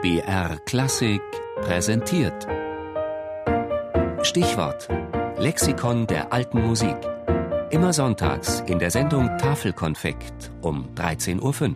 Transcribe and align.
BR 0.00 0.60
Klassik 0.64 1.20
präsentiert. 1.56 2.46
Stichwort: 4.22 4.88
Lexikon 5.38 6.06
der 6.06 6.32
alten 6.32 6.64
Musik. 6.64 6.96
Immer 7.70 7.92
sonntags 7.92 8.60
in 8.68 8.78
der 8.78 8.92
Sendung 8.92 9.26
Tafelkonfekt 9.38 10.52
um 10.62 10.94
13.05 10.94 11.42
Uhr. 11.42 11.74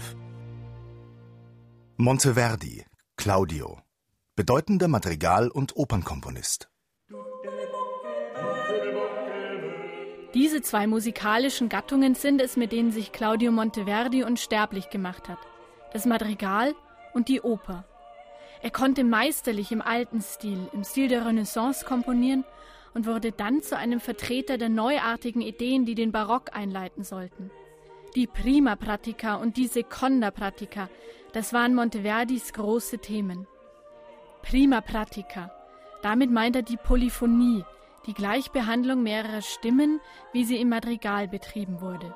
Monteverdi, 1.97 2.85
Claudio. 3.17 3.81
Bedeutender 4.37 4.87
Madrigal- 4.87 5.51
und 5.51 5.77
Opernkomponist. 5.77 6.71
Diese 10.33 10.63
zwei 10.63 10.87
musikalischen 10.87 11.69
Gattungen 11.69 12.15
sind 12.15 12.41
es, 12.41 12.57
mit 12.57 12.71
denen 12.71 12.93
sich 12.93 13.11
Claudio 13.11 13.51
Monteverdi 13.51 14.23
unsterblich 14.23 14.91
gemacht 14.91 15.29
hat. 15.29 15.39
Das 15.93 16.07
Madrigal 16.07 16.77
und 17.15 17.27
die 17.27 17.41
Oper. 17.41 17.85
Er 18.63 18.71
konnte 18.71 19.03
meisterlich 19.03 19.73
im 19.73 19.83
alten 19.83 20.21
Stil, 20.21 20.69
im 20.73 20.85
Stil 20.85 21.09
der 21.09 21.27
Renaissance 21.27 21.85
komponieren 21.85 22.45
und 22.95 23.07
wurde 23.07 23.33
dann 23.33 23.61
zu 23.61 23.77
einem 23.77 23.99
Vertreter 23.99 24.57
der 24.57 24.69
neuartigen 24.69 25.43
Ideen, 25.43 25.85
die 25.85 25.97
den 25.97 26.13
Barock 26.13 26.55
einleiten 26.55 27.03
sollten. 27.03 27.51
Die 28.15 28.29
Prima 28.29 28.77
Pratica 28.77 29.35
und 29.35 29.57
die 29.57 29.67
Seconda 29.67 30.31
Pratica, 30.31 30.89
das 31.33 31.53
waren 31.53 31.75
Monteverdis 31.75 32.53
große 32.53 32.99
Themen. 32.99 33.49
Prima 34.43 34.81
Pratica, 34.81 35.51
damit 36.03 36.31
meint 36.31 36.55
er 36.55 36.63
die 36.63 36.77
Polyphonie, 36.77 37.65
die 38.07 38.15
Gleichbehandlung 38.15 39.03
mehrerer 39.03 39.43
Stimmen, 39.43 40.01
wie 40.33 40.45
sie 40.45 40.61
im 40.61 40.69
Madrigal 40.69 41.27
betrieben 41.27 41.81
wurde. 41.81 42.15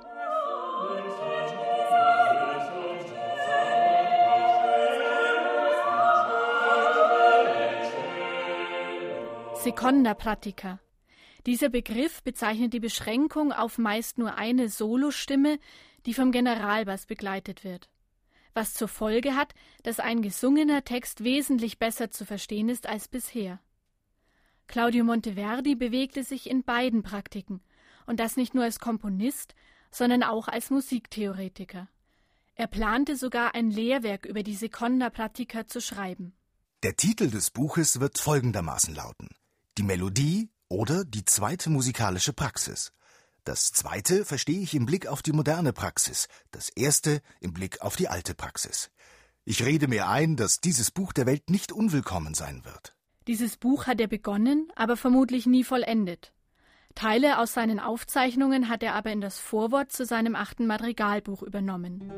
Seconda 9.67 10.15
Pratica. 10.15 10.79
Dieser 11.45 11.71
Begriff 11.71 12.23
bezeichnet 12.23 12.73
die 12.73 12.79
Beschränkung 12.79 13.51
auf 13.51 13.79
meist 13.79 14.17
nur 14.17 14.37
eine 14.37 14.69
Solostimme, 14.69 15.59
die 16.07 16.15
vom 16.15 16.31
Generalbass 16.31 17.07
begleitet 17.07 17.65
wird. 17.65 17.91
Was 18.55 18.75
zur 18.75 18.87
Folge 18.87 19.35
hat, 19.35 19.55
dass 19.83 19.99
ein 19.99 20.23
gesungener 20.23 20.85
Text 20.85 21.25
wesentlich 21.25 21.81
besser 21.81 22.13
zu 22.13 22.25
verstehen 22.25 22.69
ist 22.69 22.87
als 22.87 23.09
bisher. 23.09 23.59
Claudio 24.69 25.03
Monteverdi 25.03 25.75
bewegte 25.75 26.23
sich 26.23 26.49
in 26.49 26.63
beiden 26.63 27.03
Praktiken, 27.03 27.61
und 28.07 28.21
das 28.21 28.37
nicht 28.37 28.55
nur 28.55 28.63
als 28.63 28.79
Komponist, 28.79 29.57
sondern 29.91 30.23
auch 30.23 30.47
als 30.47 30.71
Musiktheoretiker. 30.71 31.89
Er 32.55 32.69
plante 32.69 33.17
sogar 33.17 33.57
ein 33.57 33.73
Lehrwerk 33.73 34.27
über 34.27 34.45
die 34.45 34.55
Seconda 34.55 35.11
Pratica 35.11 35.67
zu 35.67 35.81
schreiben. 35.81 36.37
Der 36.85 36.95
Titel 36.95 37.29
des 37.29 37.51
Buches 37.51 37.99
wird 37.99 38.19
folgendermaßen 38.19 38.95
lauten: 38.95 39.29
Die 39.79 39.83
Melodie 39.83 40.49
oder 40.69 41.05
die 41.05 41.27
zweite 41.27 41.69
musikalische 41.69 42.33
Praxis. 42.33 42.93
Das 43.45 43.73
zweite 43.73 44.25
verstehe 44.25 44.61
ich 44.61 44.75
im 44.75 44.87
Blick 44.87 45.07
auf 45.07 45.21
die 45.21 45.33
moderne 45.33 45.75
Praxis, 45.75 46.29
das 46.51 46.71
erste 46.71 47.21
im 47.41 47.53
Blick 47.53 47.83
auf 47.83 47.95
die 47.95 48.09
alte 48.09 48.35
Praxis. 48.35 48.91
Ich 49.45 49.63
rede 49.63 49.87
mir 49.87 50.09
ein, 50.09 50.37
dass 50.37 50.61
dieses 50.61 50.91
Buch 50.91 51.13
der 51.13 51.27
Welt 51.27 51.51
nicht 51.51 51.73
unwillkommen 51.73 52.33
sein 52.33 52.65
wird. 52.65 52.97
Dieses 53.27 53.59
Buch 53.59 53.87
hat 53.87 54.01
er 54.01 54.09
begonnen, 54.09 54.73
aber 54.77 54.97
vermutlich 54.97 55.45
nie 55.45 55.63
vollendet. 55.63 56.33
Teile 56.95 57.39
aus 57.39 57.53
seinen 57.53 57.79
Aufzeichnungen 57.79 58.71
hat 58.71 58.83
er 58.83 58.95
aber 58.95 59.13
in 59.13 59.21
das 59.21 59.39
Vorwort 59.39 59.93
zu 59.93 60.07
seinem 60.07 60.35
achten 60.35 60.67
Madrigalbuch 60.67 61.43
übernommen. 61.43 62.11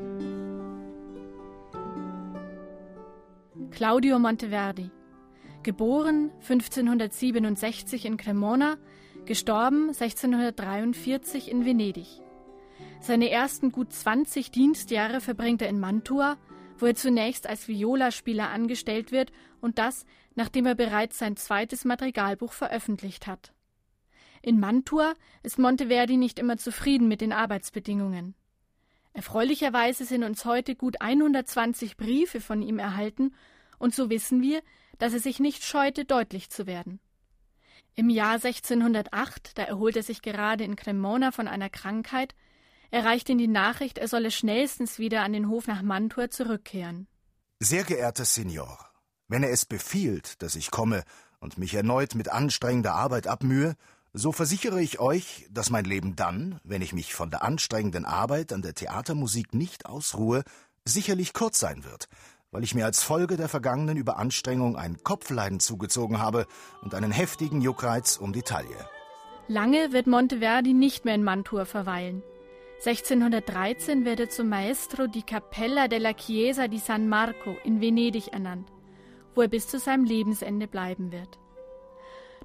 Claudio 3.72 4.20
Monteverdi 4.20 4.92
Geboren 5.68 6.30
1567 6.40 8.06
in 8.06 8.16
Cremona, 8.16 8.78
gestorben 9.26 9.88
1643 9.88 11.50
in 11.50 11.66
Venedig. 11.66 12.22
Seine 13.02 13.28
ersten 13.28 13.70
gut 13.70 13.92
20 13.92 14.50
Dienstjahre 14.50 15.20
verbringt 15.20 15.60
er 15.60 15.68
in 15.68 15.78
Mantua, 15.78 16.38
wo 16.78 16.86
er 16.86 16.94
zunächst 16.94 17.46
als 17.46 17.68
Violaspieler 17.68 18.48
angestellt 18.48 19.12
wird 19.12 19.30
und 19.60 19.78
das, 19.78 20.06
nachdem 20.34 20.64
er 20.64 20.74
bereits 20.74 21.18
sein 21.18 21.36
zweites 21.36 21.84
Madrigalbuch 21.84 22.54
veröffentlicht 22.54 23.26
hat. 23.26 23.52
In 24.40 24.60
Mantua 24.60 25.12
ist 25.42 25.58
Monteverdi 25.58 26.16
nicht 26.16 26.38
immer 26.38 26.56
zufrieden 26.56 27.08
mit 27.08 27.20
den 27.20 27.34
Arbeitsbedingungen. 27.34 28.34
Erfreulicherweise 29.12 30.06
sind 30.06 30.24
uns 30.24 30.46
heute 30.46 30.74
gut 30.74 31.02
120 31.02 31.98
Briefe 31.98 32.40
von 32.40 32.62
ihm 32.62 32.78
erhalten, 32.78 33.34
und 33.78 33.94
so 33.94 34.10
wissen 34.10 34.42
wir, 34.42 34.62
dass 34.98 35.12
er 35.12 35.20
sich 35.20 35.40
nicht 35.40 35.64
scheute, 35.64 36.04
deutlich 36.04 36.50
zu 36.50 36.66
werden. 36.66 37.00
Im 37.94 38.10
Jahr 38.10 38.34
1608, 38.34 39.58
da 39.58 39.64
erholt 39.64 39.96
er 39.96 40.02
sich 40.02 40.22
gerade 40.22 40.64
in 40.64 40.76
Cremona 40.76 41.32
von 41.32 41.48
einer 41.48 41.70
Krankheit, 41.70 42.34
erreicht 42.90 43.28
ihn 43.28 43.38
die 43.38 43.48
Nachricht, 43.48 43.98
er 43.98 44.08
solle 44.08 44.30
schnellstens 44.30 44.98
wieder 44.98 45.22
an 45.22 45.32
den 45.32 45.48
Hof 45.48 45.66
nach 45.66 45.82
Mantua 45.82 46.30
zurückkehren. 46.30 47.08
Sehr 47.60 47.84
geehrter 47.84 48.24
Signor, 48.24 48.78
wenn 49.26 49.42
er 49.42 49.50
es 49.50 49.64
befiehlt, 49.64 50.40
dass 50.42 50.54
ich 50.54 50.70
komme 50.70 51.02
und 51.40 51.58
mich 51.58 51.74
erneut 51.74 52.14
mit 52.14 52.28
anstrengender 52.28 52.94
Arbeit 52.94 53.26
abmühe, 53.26 53.74
so 54.12 54.32
versichere 54.32 54.80
ich 54.80 55.00
euch, 55.00 55.46
dass 55.50 55.70
mein 55.70 55.84
Leben 55.84 56.16
dann, 56.16 56.60
wenn 56.64 56.82
ich 56.82 56.92
mich 56.92 57.14
von 57.14 57.30
der 57.30 57.42
anstrengenden 57.42 58.04
Arbeit 58.04 58.52
an 58.52 58.62
der 58.62 58.74
Theatermusik 58.74 59.54
nicht 59.54 59.86
ausruhe, 59.86 60.44
sicherlich 60.84 61.34
kurz 61.34 61.58
sein 61.58 61.84
wird, 61.84 62.08
weil 62.50 62.64
ich 62.64 62.74
mir 62.74 62.86
als 62.86 63.02
Folge 63.02 63.36
der 63.36 63.48
vergangenen 63.48 63.96
Überanstrengung 63.96 64.76
ein 64.76 64.98
Kopfleiden 65.02 65.60
zugezogen 65.60 66.18
habe 66.18 66.46
und 66.82 66.94
einen 66.94 67.12
heftigen 67.12 67.60
Juckreiz 67.60 68.16
um 68.16 68.32
die 68.32 68.42
Taille. 68.42 68.88
Lange 69.48 69.92
wird 69.92 70.06
Monteverdi 70.06 70.72
nicht 70.72 71.04
mehr 71.04 71.14
in 71.14 71.24
Mantua 71.24 71.64
verweilen. 71.64 72.22
1613 72.84 74.04
wird 74.04 74.20
er 74.20 74.28
zum 74.30 74.48
Maestro 74.48 75.06
di 75.08 75.22
Cappella 75.22 75.88
della 75.88 76.12
Chiesa 76.14 76.68
di 76.68 76.78
San 76.78 77.08
Marco 77.08 77.56
in 77.64 77.80
Venedig 77.80 78.28
ernannt, 78.32 78.70
wo 79.34 79.42
er 79.42 79.48
bis 79.48 79.66
zu 79.66 79.78
seinem 79.78 80.04
Lebensende 80.04 80.68
bleiben 80.68 81.10
wird. 81.10 81.38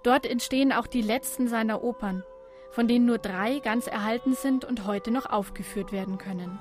Dort 0.02 0.26
entstehen 0.26 0.74
auch 0.74 0.88
die 0.88 1.02
letzten 1.02 1.48
seiner 1.48 1.84
Opern, 1.84 2.24
von 2.72 2.88
denen 2.88 3.06
nur 3.06 3.20
drei 3.20 3.60
ganz 3.60 3.88
erhalten 3.88 4.34
sind 4.34 4.66
und 4.66 4.86
heute 4.86 5.12
noch 5.12 5.28
aufgeführt 5.28 5.92
werden 5.92 6.18
können. 6.18 6.60